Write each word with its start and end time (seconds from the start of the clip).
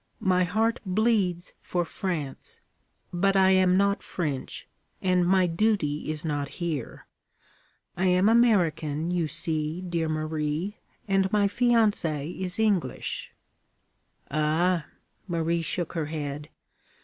My 0.23 0.45
heart 0.45 0.79
bleeds 0.83 1.53
for 1.61 1.85
France; 1.85 2.59
but 3.13 3.37
I 3.37 3.51
am 3.51 3.77
not 3.77 4.01
French, 4.01 4.67
and 4.99 5.27
my 5.27 5.45
duty 5.45 6.09
is 6.09 6.25
not 6.25 6.47
here. 6.57 7.05
I 7.95 8.07
am 8.07 8.27
American, 8.27 9.11
you 9.11 9.27
see, 9.27 9.79
dear 9.79 10.09
Marie, 10.09 10.79
and 11.07 11.31
my 11.31 11.45
fiancé 11.45 12.35
is 12.39 12.57
English.' 12.57 13.31
'Ah!' 14.31 14.87
Marie 15.27 15.61
shook 15.61 15.93
her 15.93 16.07
head. 16.07 16.49